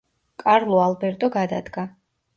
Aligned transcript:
კარლო 0.43 0.79
ალბერტო 0.85 1.31
გადადგა. 1.39 1.89